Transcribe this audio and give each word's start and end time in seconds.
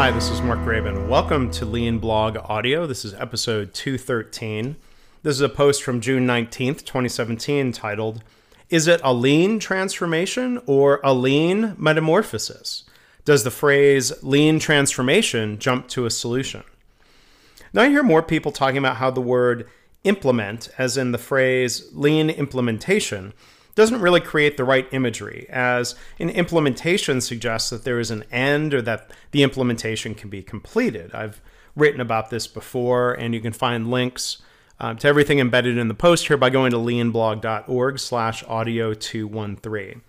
Hi, 0.00 0.12
this 0.12 0.30
is 0.30 0.40
Mark 0.40 0.60
Graban. 0.60 1.08
Welcome 1.08 1.50
to 1.50 1.64
Lean 1.64 1.98
Blog 1.98 2.36
Audio. 2.36 2.86
This 2.86 3.04
is 3.04 3.14
episode 3.14 3.74
213. 3.74 4.76
This 5.24 5.34
is 5.34 5.40
a 5.40 5.48
post 5.48 5.82
from 5.82 6.00
June 6.00 6.24
19th, 6.24 6.84
2017, 6.84 7.72
titled, 7.72 8.22
Is 8.70 8.86
it 8.86 9.00
a 9.02 9.12
lean 9.12 9.58
transformation 9.58 10.62
or 10.66 11.00
a 11.02 11.12
lean 11.12 11.74
metamorphosis? 11.76 12.84
Does 13.24 13.42
the 13.42 13.50
phrase 13.50 14.12
lean 14.22 14.60
transformation 14.60 15.58
jump 15.58 15.88
to 15.88 16.06
a 16.06 16.12
solution? 16.12 16.62
Now, 17.72 17.82
I 17.82 17.88
hear 17.88 18.04
more 18.04 18.22
people 18.22 18.52
talking 18.52 18.78
about 18.78 18.98
how 18.98 19.10
the 19.10 19.20
word 19.20 19.68
implement, 20.04 20.68
as 20.78 20.96
in 20.96 21.10
the 21.10 21.18
phrase 21.18 21.88
lean 21.92 22.30
implementation, 22.30 23.32
doesn't 23.78 24.00
really 24.00 24.20
create 24.20 24.56
the 24.56 24.64
right 24.64 24.88
imagery, 24.90 25.46
as 25.48 25.94
an 26.18 26.28
implementation 26.30 27.20
suggests 27.20 27.70
that 27.70 27.84
there 27.84 28.00
is 28.00 28.10
an 28.10 28.24
end 28.32 28.74
or 28.74 28.82
that 28.82 29.12
the 29.30 29.44
implementation 29.44 30.16
can 30.16 30.28
be 30.28 30.42
completed. 30.42 31.14
I've 31.14 31.40
written 31.76 32.00
about 32.00 32.28
this 32.28 32.48
before, 32.48 33.12
and 33.12 33.34
you 33.34 33.40
can 33.40 33.52
find 33.52 33.88
links 33.88 34.38
um, 34.80 34.96
to 34.96 35.06
everything 35.06 35.38
embedded 35.38 35.78
in 35.78 35.86
the 35.86 35.94
post 35.94 36.26
here 36.26 36.36
by 36.36 36.50
going 36.50 36.72
to 36.72 36.76
leanblog.org 36.76 38.00
slash 38.00 38.42
audio 38.48 38.94
213. 38.94 40.02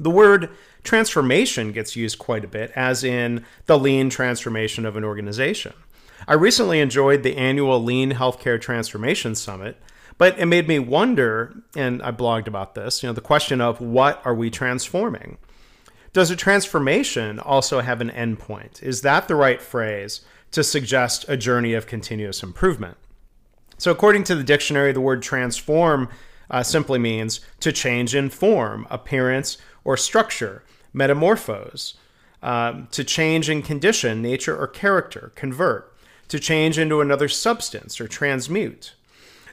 The 0.00 0.10
word 0.10 0.48
transformation 0.82 1.72
gets 1.72 1.96
used 1.96 2.18
quite 2.18 2.46
a 2.46 2.48
bit, 2.48 2.72
as 2.74 3.04
in 3.04 3.44
the 3.66 3.78
lean 3.78 4.08
transformation 4.08 4.86
of 4.86 4.96
an 4.96 5.04
organization. 5.04 5.74
I 6.26 6.32
recently 6.32 6.80
enjoyed 6.80 7.24
the 7.24 7.36
annual 7.36 7.84
Lean 7.84 8.12
Healthcare 8.12 8.58
Transformation 8.58 9.34
Summit, 9.34 9.76
but 10.18 10.38
it 10.38 10.46
made 10.46 10.68
me 10.68 10.78
wonder, 10.78 11.54
and 11.74 12.02
I 12.02 12.10
blogged 12.10 12.46
about 12.46 12.74
this, 12.74 13.02
you 13.02 13.08
know, 13.08 13.12
the 13.12 13.20
question 13.20 13.60
of 13.60 13.80
what 13.80 14.24
are 14.24 14.34
we 14.34 14.50
transforming? 14.50 15.38
Does 16.12 16.30
a 16.30 16.36
transformation 16.36 17.38
also 17.38 17.80
have 17.80 18.00
an 18.00 18.10
endpoint? 18.10 18.82
Is 18.82 19.02
that 19.02 19.28
the 19.28 19.34
right 19.34 19.60
phrase 19.60 20.22
to 20.52 20.64
suggest 20.64 21.26
a 21.28 21.36
journey 21.36 21.74
of 21.74 21.86
continuous 21.86 22.42
improvement? 22.42 22.96
So, 23.76 23.90
according 23.90 24.24
to 24.24 24.34
the 24.34 24.42
dictionary, 24.42 24.92
the 24.92 25.00
word 25.02 25.22
transform 25.22 26.08
uh, 26.50 26.62
simply 26.62 26.98
means 26.98 27.40
to 27.60 27.72
change 27.72 28.14
in 28.14 28.30
form, 28.30 28.86
appearance, 28.88 29.58
or 29.84 29.98
structure, 29.98 30.64
metamorphose, 30.94 31.94
um, 32.42 32.88
to 32.92 33.04
change 33.04 33.50
in 33.50 33.60
condition, 33.60 34.22
nature, 34.22 34.56
or 34.56 34.66
character, 34.66 35.32
convert, 35.34 35.94
to 36.28 36.38
change 36.38 36.78
into 36.78 37.00
another 37.00 37.28
substance 37.28 38.00
or 38.00 38.08
transmute. 38.08 38.94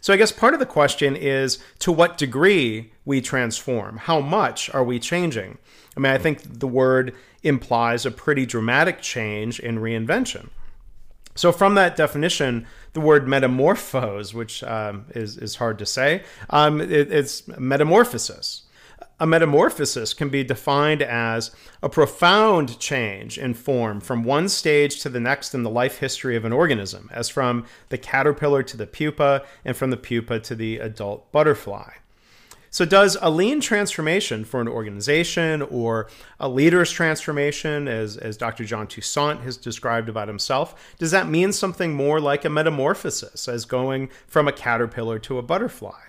So 0.04 0.12
I 0.12 0.18
guess 0.18 0.34
part 0.34 0.54
of 0.54 0.60
the 0.60 0.66
question 0.66 1.16
is 1.16 1.60
to 1.80 1.90
what 1.90 2.18
degree 2.18 2.92
we 3.06 3.22
transform. 3.22 3.96
How 3.96 4.20
much 4.20 4.70
are 4.74 4.84
we 4.84 5.00
changing? 5.00 5.58
I 5.96 6.02
mean, 6.02 6.12
I 6.12 6.18
think 6.18 6.60
the 6.60 6.68
word 6.68 7.16
implies 7.42 8.06
a 8.06 8.12
pretty 8.12 8.46
dramatic 8.46 9.02
change 9.02 9.62
in 9.62 9.78
reinvention. 9.78 10.50
So, 11.36 11.54
from 11.54 11.76
that 11.76 11.96
definition, 11.96 12.68
the 12.92 13.00
word 13.00 13.30
metamorphose, 13.30 14.34
which 14.34 14.62
um, 14.66 15.06
is, 15.16 15.38
is 15.38 15.56
hard 15.56 15.80
to 15.80 15.86
say, 15.86 16.24
um, 16.50 16.82
it, 16.82 17.10
it's 17.10 17.48
metamorphosis. 17.48 18.64
A 19.24 19.26
metamorphosis 19.26 20.14
can 20.14 20.28
be 20.28 20.44
defined 20.44 21.02
as 21.02 21.52
a 21.82 21.88
profound 21.88 22.78
change 22.78 23.38
in 23.38 23.54
form 23.54 24.02
from 24.02 24.26
one 24.26 24.50
stage 24.50 25.00
to 25.00 25.08
the 25.08 25.22
next 25.22 25.56
in 25.56 25.64
the 25.64 25.70
life 25.70 26.00
history 26.00 26.36
of 26.36 26.44
an 26.44 26.52
organism, 26.52 27.10
as 27.10 27.30
from 27.30 27.66
the 27.88 27.98
caterpillar 27.98 28.64
to 28.64 28.76
the 28.76 28.86
pupa 28.86 29.46
and 29.64 29.78
from 29.78 29.92
the 29.92 29.96
pupa 29.96 30.42
to 30.42 30.56
the 30.56 30.78
adult 30.78 31.32
butterfly. 31.32 31.92
So, 32.70 32.84
does 32.84 33.16
a 33.22 33.30
lean 33.30 33.62
transformation 33.62 34.44
for 34.44 34.60
an 34.60 34.68
organization 34.68 35.62
or 35.62 36.10
a 36.38 36.50
leader's 36.50 36.92
transformation, 36.92 37.88
as, 37.88 38.18
as 38.18 38.36
Dr. 38.36 38.66
John 38.66 38.88
Toussaint 38.88 39.40
has 39.44 39.56
described 39.56 40.10
about 40.10 40.28
himself, 40.28 40.94
does 41.00 41.12
that 41.12 41.30
mean 41.30 41.54
something 41.54 41.94
more 41.94 42.20
like 42.20 42.44
a 42.44 42.50
metamorphosis, 42.50 43.48
as 43.48 43.64
going 43.64 44.10
from 44.28 44.50
a 44.50 44.52
caterpillar 44.52 45.18
to 45.20 45.38
a 45.38 45.42
butterfly? 45.42 46.02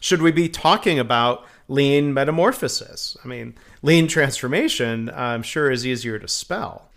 Should 0.00 0.22
we 0.22 0.30
be 0.30 0.48
talking 0.48 0.98
about 0.98 1.44
lean 1.68 2.12
metamorphosis? 2.12 3.16
I 3.22 3.28
mean, 3.28 3.54
lean 3.82 4.08
transformation, 4.08 5.10
I'm 5.10 5.42
sure, 5.42 5.70
is 5.70 5.86
easier 5.86 6.18
to 6.18 6.26
spell. 6.28 6.88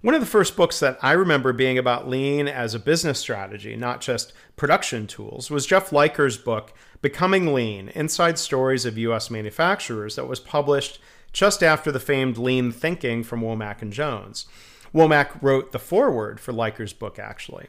One 0.00 0.14
of 0.14 0.20
the 0.20 0.26
first 0.26 0.56
books 0.56 0.78
that 0.80 0.98
I 1.02 1.12
remember 1.12 1.52
being 1.52 1.76
about 1.76 2.08
lean 2.08 2.46
as 2.46 2.72
a 2.72 2.78
business 2.78 3.18
strategy, 3.18 3.74
not 3.74 4.00
just 4.00 4.32
production 4.56 5.06
tools, 5.08 5.50
was 5.50 5.66
Jeff 5.66 5.92
Liker's 5.92 6.36
book, 6.36 6.72
Becoming 7.02 7.52
Lean 7.52 7.88
Inside 7.88 8.38
Stories 8.38 8.84
of 8.84 8.98
U.S. 8.98 9.30
Manufacturers, 9.30 10.14
that 10.16 10.28
was 10.28 10.38
published 10.38 11.00
just 11.32 11.62
after 11.62 11.90
the 11.90 12.00
famed 12.00 12.38
Lean 12.38 12.70
Thinking 12.70 13.24
from 13.24 13.40
Womack 13.40 13.82
and 13.82 13.92
Jones. 13.92 14.46
Womack 14.94 15.42
wrote 15.42 15.72
the 15.72 15.78
foreword 15.78 16.38
for 16.40 16.52
Liker's 16.52 16.92
book, 16.92 17.18
actually. 17.18 17.66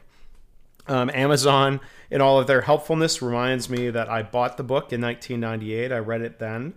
Um, 0.86 1.10
Amazon, 1.10 1.80
in 2.10 2.20
all 2.20 2.40
of 2.40 2.46
their 2.46 2.62
helpfulness, 2.62 3.22
reminds 3.22 3.68
me 3.68 3.90
that 3.90 4.08
I 4.08 4.22
bought 4.22 4.56
the 4.56 4.62
book 4.62 4.92
in 4.92 5.00
1998. 5.00 5.92
I 5.92 5.98
read 5.98 6.22
it 6.22 6.38
then. 6.38 6.74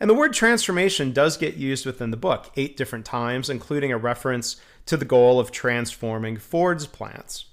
And 0.00 0.10
the 0.10 0.14
word 0.14 0.32
transformation 0.32 1.12
does 1.12 1.36
get 1.36 1.54
used 1.54 1.86
within 1.86 2.10
the 2.10 2.16
book 2.16 2.50
eight 2.56 2.76
different 2.76 3.04
times, 3.04 3.48
including 3.48 3.92
a 3.92 3.98
reference 3.98 4.60
to 4.86 4.96
the 4.96 5.04
goal 5.04 5.38
of 5.38 5.52
transforming 5.52 6.36
Ford's 6.38 6.86
plants. 6.86 7.46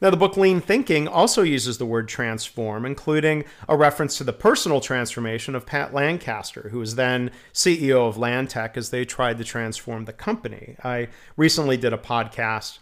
Now, 0.00 0.10
the 0.10 0.16
book 0.16 0.36
Lean 0.36 0.60
Thinking 0.60 1.08
also 1.08 1.42
uses 1.42 1.78
the 1.78 1.86
word 1.86 2.06
transform, 2.06 2.86
including 2.86 3.44
a 3.68 3.76
reference 3.76 4.16
to 4.18 4.24
the 4.24 4.32
personal 4.32 4.80
transformation 4.80 5.56
of 5.56 5.66
Pat 5.66 5.92
Lancaster, 5.92 6.68
who 6.70 6.78
was 6.78 6.94
then 6.94 7.32
CEO 7.52 8.08
of 8.08 8.16
Lantech 8.16 8.76
as 8.76 8.90
they 8.90 9.04
tried 9.04 9.38
to 9.38 9.44
transform 9.44 10.04
the 10.04 10.12
company. 10.12 10.76
I 10.84 11.08
recently 11.36 11.76
did 11.76 11.92
a 11.92 11.98
podcast 11.98 12.78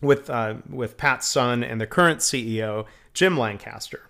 with 0.00 0.30
uh, 0.30 0.56
with 0.68 0.96
Pat's 0.96 1.26
son 1.26 1.62
and 1.64 1.80
the 1.80 1.86
current 1.86 2.20
CEO 2.20 2.86
Jim 3.14 3.38
Lancaster. 3.38 4.08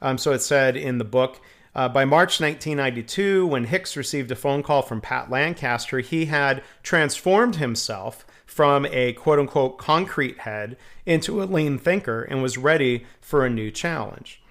Um, 0.00 0.18
so 0.18 0.32
it 0.32 0.40
said 0.40 0.76
in 0.76 0.98
the 0.98 1.04
book. 1.04 1.40
Uh, 1.74 1.88
by 1.88 2.04
March 2.04 2.38
1992, 2.38 3.46
when 3.46 3.64
Hicks 3.64 3.96
received 3.96 4.30
a 4.30 4.36
phone 4.36 4.62
call 4.62 4.82
from 4.82 5.00
Pat 5.00 5.30
Lancaster, 5.30 6.00
he 6.00 6.26
had 6.26 6.62
transformed 6.82 7.56
himself 7.56 8.26
from 8.44 8.84
a 8.86 9.14
quote 9.14 9.38
unquote 9.38 9.78
concrete 9.78 10.40
head 10.40 10.76
into 11.06 11.42
a 11.42 11.44
lean 11.44 11.78
thinker 11.78 12.22
and 12.22 12.42
was 12.42 12.58
ready 12.58 13.06
for 13.22 13.46
a 13.46 13.50
new 13.50 13.70
challenge. 13.70 14.42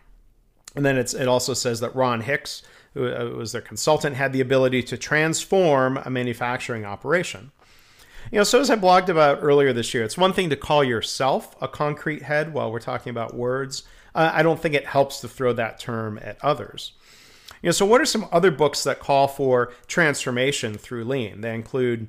And 0.75 0.83
then 0.83 0.97
it 0.97 1.27
also 1.27 1.53
says 1.53 1.79
that 1.81 1.95
Ron 1.95 2.21
Hicks, 2.21 2.63
who 2.95 3.07
uh, 3.07 3.25
was 3.35 3.51
their 3.51 3.61
consultant, 3.61 4.15
had 4.15 4.33
the 4.33 4.41
ability 4.41 4.81
to 4.83 4.97
transform 4.97 5.97
a 5.97 6.09
manufacturing 6.09 6.85
operation. 6.85 7.51
You 8.31 8.37
know, 8.39 8.43
so 8.43 8.59
as 8.59 8.69
I 8.69 8.75
blogged 8.75 9.09
about 9.09 9.39
earlier 9.41 9.73
this 9.73 9.93
year, 9.93 10.03
it's 10.03 10.17
one 10.17 10.33
thing 10.33 10.49
to 10.49 10.55
call 10.55 10.83
yourself 10.83 11.55
a 11.61 11.67
concrete 11.67 12.21
head 12.21 12.53
while 12.53 12.71
we're 12.71 12.79
talking 12.79 13.09
about 13.09 13.33
words. 13.33 13.83
Uh, 14.13 14.31
I 14.33 14.43
don't 14.43 14.59
think 14.59 14.75
it 14.75 14.85
helps 14.85 15.21
to 15.21 15.27
throw 15.27 15.53
that 15.53 15.79
term 15.79 16.19
at 16.21 16.37
others. 16.43 16.93
You 17.61 17.67
know, 17.67 17.71
so 17.71 17.85
what 17.85 18.01
are 18.01 18.05
some 18.05 18.27
other 18.31 18.51
books 18.51 18.83
that 18.83 18.99
call 18.99 19.27
for 19.27 19.73
transformation 19.87 20.77
through 20.77 21.05
lean? 21.05 21.41
They 21.41 21.53
include 21.53 22.07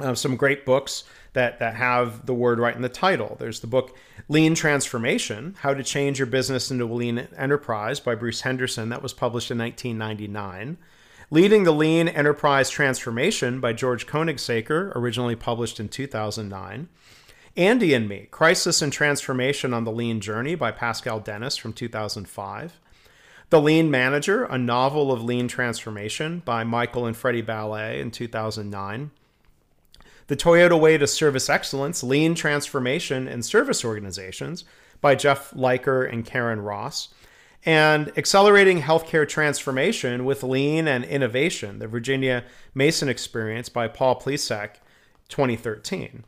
uh, 0.00 0.14
some 0.14 0.36
great 0.36 0.64
books 0.64 1.04
that, 1.34 1.58
that 1.58 1.74
have 1.74 2.26
the 2.26 2.34
word 2.34 2.58
right 2.58 2.74
in 2.74 2.82
the 2.82 2.88
title. 2.88 3.36
There's 3.38 3.60
the 3.60 3.66
book 3.66 3.96
Lean 4.28 4.54
Transformation 4.54 5.56
How 5.60 5.74
to 5.74 5.82
Change 5.82 6.18
Your 6.18 6.26
Business 6.26 6.70
into 6.70 6.84
a 6.84 6.92
Lean 6.92 7.18
Enterprise 7.36 8.00
by 8.00 8.14
Bruce 8.14 8.40
Henderson, 8.40 8.88
that 8.88 9.02
was 9.02 9.12
published 9.12 9.50
in 9.50 9.58
1999. 9.58 10.78
Leading 11.30 11.64
the 11.64 11.72
Lean 11.72 12.06
Enterprise 12.06 12.68
Transformation 12.68 13.58
by 13.58 13.72
George 13.72 14.06
Koenigsaecker, 14.06 14.94
originally 14.94 15.34
published 15.34 15.80
in 15.80 15.88
2009. 15.88 16.88
Andy 17.56 17.94
and 17.94 18.08
Me 18.08 18.28
Crisis 18.30 18.82
and 18.82 18.92
Transformation 18.92 19.72
on 19.72 19.84
the 19.84 19.92
Lean 19.92 20.20
Journey 20.20 20.54
by 20.54 20.70
Pascal 20.70 21.20
Dennis 21.20 21.56
from 21.56 21.72
2005. 21.72 22.80
The 23.50 23.60
Lean 23.60 23.90
Manager, 23.90 24.44
a 24.44 24.58
novel 24.58 25.12
of 25.12 25.22
lean 25.22 25.48
transformation 25.48 26.42
by 26.44 26.64
Michael 26.64 27.06
and 27.06 27.16
Freddy 27.16 27.42
Ballé 27.42 28.00
in 28.00 28.10
2009. 28.10 29.10
The 30.26 30.36
Toyota 30.36 30.78
Way 30.78 30.98
to 30.98 31.06
Service 31.06 31.48
Excellence 31.48 32.02
Lean 32.02 32.34
Transformation 32.34 33.28
in 33.28 33.42
Service 33.42 33.84
Organizations 33.84 34.64
by 35.00 35.14
Jeff 35.14 35.54
Liker 35.54 36.04
and 36.04 36.26
Karyn 36.26 36.64
Ross 36.64 37.08
and 37.64 38.12
accelerating 38.18 38.82
healthcare 38.82 39.28
transformation 39.28 40.24
with 40.24 40.42
lean 40.42 40.86
and 40.86 41.04
innovation, 41.04 41.78
the 41.78 41.88
Virginia 41.88 42.44
Mason 42.74 43.08
experience 43.08 43.68
by 43.68 43.88
Paul 43.88 44.20
Plsek, 44.20 44.76
2013. 45.28 46.24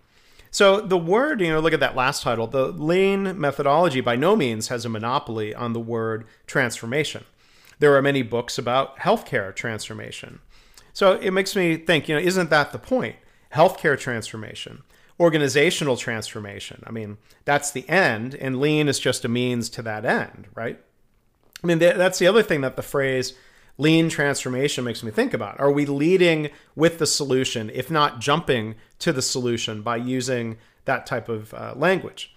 So 0.51 0.81
the 0.81 0.97
word, 0.97 1.43
you 1.43 1.49
know, 1.49 1.61
look 1.61 1.75
at 1.75 1.81
that 1.81 1.97
last 1.97 2.23
title. 2.23 2.47
The 2.47 2.69
lean 2.69 3.39
methodology 3.39 4.01
by 4.01 4.17
no 4.17 4.35
means 4.35 4.69
has 4.69 4.87
a 4.87 4.89
monopoly 4.89 5.55
on 5.55 5.75
the 5.75 5.81
word 5.81 6.25
transformation. 6.47 7.25
There 7.79 7.95
are 7.95 8.01
many 8.01 8.23
books 8.23 8.57
about 8.57 8.99
healthcare 9.01 9.55
transformation. 9.55 10.41
So 10.95 11.13
it 11.13 11.33
makes 11.33 11.55
me 11.55 11.77
think, 11.77 12.09
you 12.09 12.15
know, 12.15 12.23
isn't 12.23 12.49
that 12.49 12.73
the 12.73 12.79
point? 12.79 13.17
Healthcare 13.53 13.99
transformation, 13.99 14.83
organizational 15.21 15.99
transformation. 15.99 16.83
I 16.87 16.91
mean, 16.91 17.19
that's 17.45 17.71
the 17.71 17.87
end, 17.87 18.35
and 18.35 18.59
lean 18.59 18.89
is 18.89 18.99
just 18.99 19.27
a 19.27 19.29
means 19.29 19.69
to 19.71 19.83
that 19.83 20.07
end, 20.07 20.49
right? 20.55 20.81
I 21.67 21.75
mean, 21.75 21.79
that's 21.81 22.21
the 22.21 22.29
other 22.29 22.45
thing 22.45 22.61
that 22.61 22.77
the 22.77 22.83
phrase 22.83 23.35
lean 23.77 24.09
transformation 24.09 24.85
makes 24.85 25.03
me 25.03 25.11
think 25.11 25.35
about. 25.35 25.59
Are 25.59 25.71
we 25.71 25.85
leading 25.85 26.51
with 26.77 26.99
the 26.99 27.07
solution, 27.07 27.71
if 27.75 27.91
not 27.91 28.21
jumping 28.21 28.77
to 29.01 29.13
the 29.13 29.21
solution 29.21 29.83
by 29.83 29.97
using 29.97 30.59
that 30.85 31.07
type 31.07 31.29
of 31.29 31.53
uh, 31.53 31.75
language? 31.75 32.35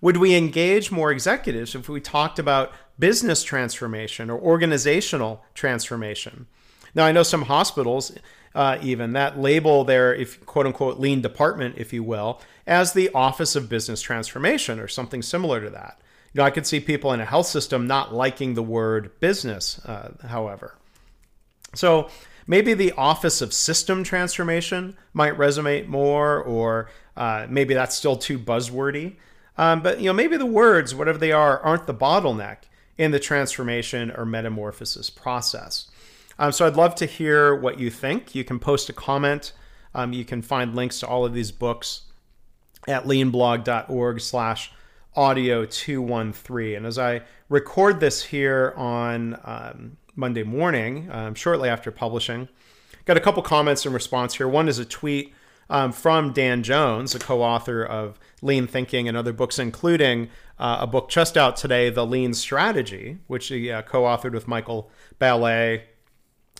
Would 0.00 0.16
we 0.16 0.34
engage 0.34 0.90
more 0.90 1.12
executives 1.12 1.74
if 1.74 1.90
we 1.90 2.00
talked 2.00 2.38
about 2.38 2.72
business 2.98 3.42
transformation 3.42 4.30
or 4.30 4.40
organizational 4.40 5.44
transformation? 5.54 6.46
Now, 6.94 7.04
I 7.04 7.12
know 7.12 7.22
some 7.22 7.42
hospitals, 7.42 8.12
uh, 8.54 8.78
even 8.80 9.12
that 9.12 9.38
label 9.38 9.84
their 9.84 10.14
if 10.14 10.44
quote 10.46 10.66
unquote 10.66 10.98
lean 10.98 11.20
department, 11.20 11.76
if 11.76 11.92
you 11.92 12.02
will, 12.02 12.40
as 12.66 12.94
the 12.94 13.10
Office 13.10 13.54
of 13.54 13.68
Business 13.68 14.00
Transformation 14.00 14.80
or 14.80 14.88
something 14.88 15.20
similar 15.20 15.60
to 15.60 15.68
that. 15.68 16.00
You 16.32 16.40
know, 16.40 16.44
I 16.44 16.50
could 16.50 16.66
see 16.66 16.80
people 16.80 17.12
in 17.12 17.20
a 17.20 17.24
health 17.24 17.46
system 17.46 17.86
not 17.86 18.14
liking 18.14 18.54
the 18.54 18.62
word 18.62 19.18
business, 19.20 19.84
uh, 19.84 20.12
however. 20.26 20.76
So 21.74 22.08
maybe 22.46 22.74
the 22.74 22.92
Office 22.92 23.40
of 23.40 23.52
System 23.52 24.04
Transformation 24.04 24.96
might 25.12 25.36
resonate 25.36 25.88
more, 25.88 26.40
or 26.40 26.90
uh, 27.16 27.46
maybe 27.48 27.74
that's 27.74 27.96
still 27.96 28.16
too 28.16 28.38
buzzwordy. 28.38 29.16
Um, 29.58 29.82
but 29.82 30.00
you 30.00 30.06
know, 30.06 30.12
maybe 30.12 30.36
the 30.36 30.46
words, 30.46 30.94
whatever 30.94 31.18
they 31.18 31.32
are, 31.32 31.60
aren't 31.60 31.86
the 31.86 31.94
bottleneck 31.94 32.58
in 32.96 33.10
the 33.10 33.18
transformation 33.18 34.10
or 34.12 34.24
metamorphosis 34.24 35.10
process. 35.10 35.90
Um, 36.38 36.52
so 36.52 36.66
I'd 36.66 36.76
love 36.76 36.94
to 36.96 37.06
hear 37.06 37.54
what 37.54 37.78
you 37.78 37.90
think. 37.90 38.34
You 38.34 38.44
can 38.44 38.58
post 38.58 38.88
a 38.88 38.92
comment. 38.92 39.52
Um, 39.94 40.12
you 40.12 40.24
can 40.24 40.42
find 40.42 40.74
links 40.74 41.00
to 41.00 41.06
all 41.06 41.24
of 41.24 41.34
these 41.34 41.50
books 41.52 42.02
at 42.88 43.04
leanblog.org 43.04 44.20
slash 44.20 44.72
audio 45.16 45.64
213. 45.64 46.76
And 46.76 46.86
as 46.86 46.98
I 46.98 47.22
record 47.48 48.00
this 48.00 48.24
here 48.24 48.72
on 48.76 49.38
um, 49.44 49.96
Monday 50.14 50.42
morning, 50.42 51.08
um, 51.10 51.34
shortly 51.34 51.68
after 51.68 51.90
publishing, 51.90 52.48
got 53.04 53.16
a 53.16 53.20
couple 53.20 53.42
comments 53.42 53.84
in 53.86 53.92
response 53.92 54.34
here. 54.34 54.48
One 54.48 54.68
is 54.68 54.78
a 54.78 54.84
tweet 54.84 55.34
um, 55.68 55.92
from 55.92 56.32
Dan 56.32 56.62
Jones, 56.62 57.14
a 57.14 57.18
co 57.18 57.42
author 57.42 57.84
of 57.84 58.18
Lean 58.42 58.66
Thinking 58.66 59.08
and 59.08 59.16
other 59.16 59.32
books, 59.32 59.58
including 59.58 60.28
uh, 60.58 60.78
a 60.80 60.86
book 60.86 61.08
just 61.08 61.36
out 61.36 61.56
today, 61.56 61.90
The 61.90 62.04
Lean 62.04 62.34
Strategy, 62.34 63.18
which 63.28 63.48
he 63.48 63.70
uh, 63.70 63.82
co 63.82 64.02
authored 64.02 64.32
with 64.32 64.48
Michael 64.48 64.90
Ballé 65.20 65.82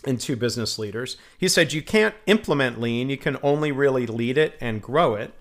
and 0.03 0.19
two 0.19 0.35
business 0.35 0.79
leaders. 0.79 1.17
He 1.37 1.47
said, 1.47 1.73
You 1.73 1.81
can't 1.81 2.15
implement 2.25 2.79
lean, 2.79 3.09
you 3.09 3.17
can 3.17 3.37
only 3.43 3.71
really 3.71 4.07
lead 4.07 4.37
it 4.37 4.57
and 4.59 4.81
grow 4.81 5.15
it. 5.15 5.33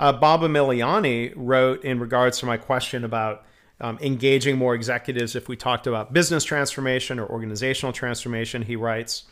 Uh, 0.00 0.14
Bob 0.14 0.40
Emiliani 0.40 1.30
wrote 1.36 1.84
in 1.84 2.00
regards 2.00 2.38
to 2.38 2.46
my 2.46 2.56
question 2.56 3.04
about 3.04 3.44
um, 3.82 3.98
engaging 4.00 4.56
more 4.56 4.74
executives 4.74 5.36
if 5.36 5.46
we 5.46 5.56
talked 5.56 5.86
about 5.86 6.14
business 6.14 6.42
transformation 6.42 7.18
or 7.18 7.26
organizational 7.26 7.92
transformation. 7.92 8.62
He 8.62 8.76
writes, 8.76 9.24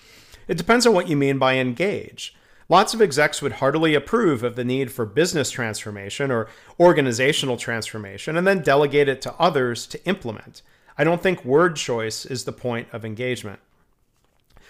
It 0.47 0.59
depends 0.59 0.87
on 0.87 0.93
what 0.93 1.09
you 1.09 1.17
mean 1.17 1.39
by 1.39 1.55
engage. 1.57 2.37
Lots 2.69 2.93
of 2.93 3.01
execs 3.01 3.41
would 3.41 3.53
heartily 3.53 3.95
approve 3.95 4.43
of 4.43 4.57
the 4.57 4.65
need 4.65 4.93
for 4.93 5.07
business 5.07 5.51
transformation 5.51 6.31
or 6.31 6.49
organizational 6.79 7.57
transformation 7.57 8.37
and 8.37 8.47
then 8.47 8.61
delegate 8.61 9.09
it 9.09 9.23
to 9.23 9.35
others 9.39 9.87
to 9.87 10.05
implement. 10.05 10.61
I 10.99 11.05
don't 11.05 11.23
think 11.23 11.47
word 11.47 11.77
choice 11.77 12.27
is 12.27 12.45
the 12.45 12.53
point 12.53 12.89
of 12.93 13.07
engagement. 13.07 13.61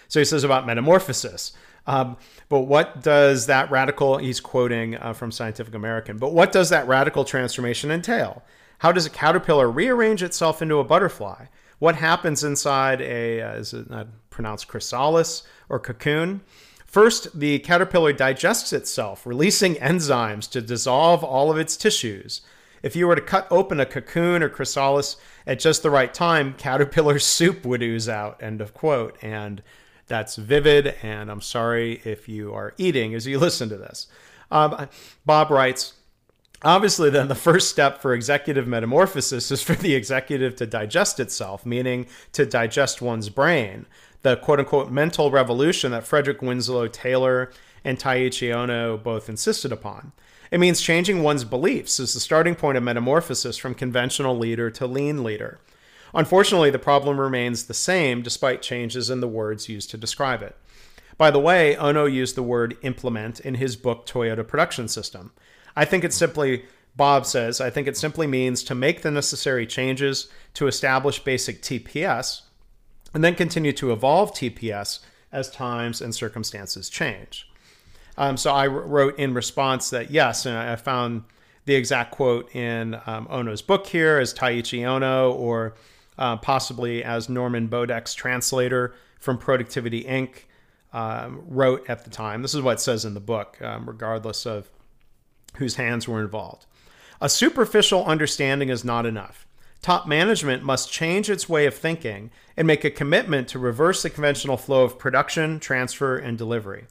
So 0.07 0.21
he 0.21 0.25
says 0.25 0.45
about 0.45 0.65
metamorphosis. 0.65 1.51
Um, 1.89 2.17
but 2.49 2.61
what 2.61 3.01
does 3.01 3.47
that 3.47 3.71
radical, 3.71 4.19
he's 4.19 4.39
quoting 4.39 4.95
uh, 4.95 5.13
from 5.13 5.31
Scientific 5.31 5.73
American, 5.73 6.19
but 6.19 6.33
what 6.33 6.51
does 6.51 6.69
that 6.69 6.87
radical 6.87 7.25
transformation 7.25 7.89
entail? 7.89 8.43
How 8.77 8.91
does 8.91 9.07
a 9.07 9.09
caterpillar 9.09 9.71
rearrange 9.71 10.21
itself 10.21 10.61
into 10.61 10.77
a 10.77 10.83
butterfly? 10.83 11.47
What 11.79 11.95
happens 11.95 12.43
inside 12.43 13.01
a, 13.01 13.41
uh, 13.41 13.53
is 13.53 13.73
it 13.73 13.87
pronounced 14.29 14.67
chrysalis 14.67 15.41
or 15.67 15.79
cocoon? 15.79 16.41
First, 16.85 17.39
the 17.39 17.57
caterpillar 17.57 18.13
digests 18.13 18.71
itself, 18.71 19.25
releasing 19.25 19.73
enzymes 19.75 20.47
to 20.51 20.61
dissolve 20.61 21.23
all 21.23 21.49
of 21.49 21.57
its 21.57 21.75
tissues. 21.75 22.41
If 22.83 22.95
you 22.95 23.07
were 23.07 23.15
to 23.15 23.21
cut 23.21 23.47
open 23.49 23.79
a 23.79 23.85
cocoon 23.87 24.43
or 24.43 24.49
chrysalis 24.49 25.17
at 25.47 25.59
just 25.59 25.81
the 25.81 25.89
right 25.89 26.13
time, 26.13 26.53
caterpillar 26.53 27.17
soup 27.35 27.65
would 27.65 27.81
ooze 27.81 28.07
out. 28.07 28.43
End 28.43 28.61
of 28.61 28.75
quote. 28.75 29.17
And 29.23 29.63
that's 30.09 30.35
vivid, 30.35 30.95
and 31.01 31.31
I'm 31.31 31.39
sorry 31.39 32.01
if 32.03 32.27
you 32.27 32.53
are 32.53 32.73
eating 32.77 33.13
as 33.13 33.25
you 33.25 33.39
listen 33.39 33.69
to 33.69 33.77
this. 33.77 34.07
Um, 34.51 34.89
Bob 35.25 35.49
writes, 35.49 35.93
Obviously, 36.61 37.09
then 37.09 37.29
the 37.29 37.35
first 37.35 37.69
step 37.69 38.01
for 38.01 38.13
executive 38.13 38.67
metamorphosis 38.67 39.49
is 39.49 39.61
for 39.61 39.75
the 39.75 39.95
executive 39.95 40.57
to 40.57 40.65
digest 40.65 41.19
itself, 41.19 41.65
meaning 41.65 42.05
to 42.33 42.45
digest 42.45 43.01
one's 43.01 43.29
brain. 43.29 43.85
The 44.23 44.35
quote 44.35 44.59
unquote 44.59 44.91
mental 44.91 45.31
revolution 45.31 45.91
that 45.91 46.05
Frederick 46.05 46.41
Winslow 46.41 46.87
Taylor 46.87 47.49
and 47.85 47.97
Taiichi 47.97 48.49
Ohno 48.49 49.01
both 49.01 49.29
insisted 49.29 49.71
upon. 49.71 50.11
It 50.51 50.59
means 50.59 50.81
changing 50.81 51.23
one's 51.23 51.45
beliefs 51.45 51.97
as 51.99 52.13
the 52.13 52.19
starting 52.19 52.55
point 52.55 52.77
of 52.77 52.83
metamorphosis 52.83 53.55
from 53.55 53.73
conventional 53.75 54.37
leader 54.37 54.69
to 54.71 54.85
lean 54.85 55.23
leader. 55.23 55.59
Unfortunately, 56.13 56.69
the 56.69 56.79
problem 56.79 57.19
remains 57.19 57.65
the 57.65 57.73
same 57.73 58.21
despite 58.21 58.61
changes 58.61 59.09
in 59.09 59.19
the 59.19 59.27
words 59.27 59.69
used 59.69 59.89
to 59.91 59.97
describe 59.97 60.41
it. 60.41 60.55
By 61.17 61.31
the 61.31 61.39
way, 61.39 61.75
Ohno 61.79 62.11
used 62.11 62.35
the 62.35 62.43
word 62.43 62.77
implement 62.81 63.39
in 63.41 63.55
his 63.55 63.75
book 63.75 64.05
Toyota 64.05 64.47
Production 64.47 64.87
System. 64.87 65.31
I 65.75 65.85
think 65.85 66.03
it 66.03 66.13
simply, 66.13 66.65
Bob 66.95 67.25
says, 67.25 67.59
I 67.59 67.69
think 67.69 67.87
it 67.87 67.97
simply 67.97 68.25
means 68.25 68.63
to 68.63 68.75
make 68.75 69.01
the 69.01 69.11
necessary 69.11 69.67
changes 69.67 70.29
to 70.53 70.67
establish 70.67 71.23
basic 71.23 71.61
TPS 71.61 72.43
and 73.13 73.23
then 73.23 73.35
continue 73.35 73.73
to 73.73 73.91
evolve 73.91 74.31
TPS 74.33 74.99
as 75.31 75.51
times 75.51 76.01
and 76.01 76.15
circumstances 76.15 76.89
change. 76.89 77.49
Um, 78.17 78.37
so 78.37 78.51
I 78.51 78.67
wrote 78.67 79.17
in 79.19 79.33
response 79.33 79.89
that 79.91 80.11
yes, 80.11 80.45
and 80.45 80.57
I 80.57 80.75
found 80.75 81.23
the 81.65 81.75
exact 81.75 82.11
quote 82.11 82.53
in 82.55 82.95
um, 83.05 83.27
Ohno's 83.27 83.61
book 83.61 83.87
here 83.87 84.17
as 84.17 84.33
Taiichi 84.33 84.81
Ohno 84.81 85.33
or 85.33 85.75
uh, 86.19 86.37
possibly 86.37 87.03
as 87.03 87.29
Norman 87.29 87.67
Bodek's 87.67 88.13
translator 88.13 88.93
from 89.19 89.39
Productivity 89.39 90.03
Inc. 90.03 90.43
Um, 90.91 91.43
wrote 91.47 91.87
at 91.87 92.03
the 92.03 92.09
time. 92.09 92.41
This 92.41 92.55
is 92.55 92.63
what 92.63 92.77
it 92.77 92.79
says 92.79 93.05
in 93.05 93.13
the 93.13 93.19
book, 93.19 93.61
um, 93.61 93.87
regardless 93.87 94.47
of 94.47 94.71
whose 95.57 95.75
hands 95.75 96.07
were 96.07 96.19
involved. 96.19 96.65
A 97.21 97.29
superficial 97.29 98.03
understanding 98.05 98.69
is 98.69 98.83
not 98.83 99.05
enough. 99.05 99.45
Top 99.83 100.07
management 100.07 100.63
must 100.63 100.91
change 100.91 101.29
its 101.29 101.47
way 101.47 101.67
of 101.67 101.75
thinking 101.75 102.31
and 102.57 102.65
make 102.65 102.83
a 102.83 102.89
commitment 102.89 103.47
to 103.49 103.59
reverse 103.59 104.01
the 104.01 104.09
conventional 104.09 104.57
flow 104.57 104.83
of 104.83 104.97
production, 104.97 105.59
transfer, 105.59 106.17
and 106.17 106.39
delivery. 106.39 106.85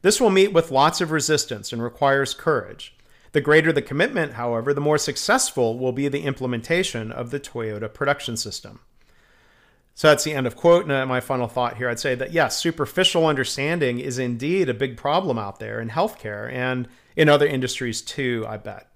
This 0.00 0.18
will 0.18 0.30
meet 0.30 0.54
with 0.54 0.70
lots 0.70 1.02
of 1.02 1.10
resistance 1.10 1.74
and 1.74 1.82
requires 1.82 2.32
courage. 2.32 2.94
The 3.32 3.40
greater 3.40 3.72
the 3.72 3.82
commitment, 3.82 4.34
however, 4.34 4.74
the 4.74 4.80
more 4.80 4.98
successful 4.98 5.78
will 5.78 5.92
be 5.92 6.08
the 6.08 6.22
implementation 6.22 7.10
of 7.10 7.30
the 7.30 7.40
Toyota 7.40 7.92
production 7.92 8.36
system. 8.36 8.80
So 9.94 10.08
that's 10.08 10.24
the 10.24 10.34
end 10.34 10.46
of 10.46 10.56
quote. 10.56 10.90
And 10.90 11.08
my 11.08 11.20
final 11.20 11.48
thought 11.48 11.76
here 11.76 11.88
I'd 11.88 12.00
say 12.00 12.14
that 12.14 12.32
yes, 12.32 12.58
superficial 12.58 13.26
understanding 13.26 14.00
is 14.00 14.18
indeed 14.18 14.68
a 14.68 14.74
big 14.74 14.96
problem 14.96 15.38
out 15.38 15.58
there 15.58 15.80
in 15.80 15.90
healthcare 15.90 16.50
and 16.52 16.88
in 17.16 17.28
other 17.28 17.46
industries 17.46 18.00
too, 18.00 18.44
I 18.48 18.56
bet. 18.56 18.88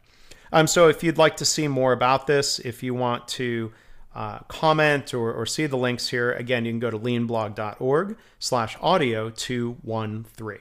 Um, 0.52 0.66
so 0.66 0.88
if 0.88 1.02
you'd 1.02 1.18
like 1.18 1.36
to 1.38 1.44
see 1.44 1.68
more 1.68 1.92
about 1.92 2.26
this, 2.26 2.58
if 2.60 2.82
you 2.82 2.94
want 2.94 3.28
to 3.28 3.72
uh, 4.14 4.38
comment 4.48 5.12
or, 5.12 5.32
or 5.32 5.44
see 5.44 5.66
the 5.66 5.76
links 5.76 6.08
here, 6.08 6.32
again, 6.32 6.64
you 6.64 6.72
can 6.72 6.80
go 6.80 6.90
to 6.90 6.98
leanblog.org 6.98 8.16
slash 8.38 8.76
audio 8.80 9.28
213. 9.28 10.58